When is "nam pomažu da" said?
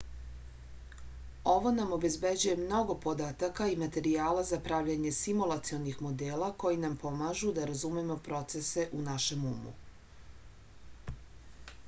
6.87-7.67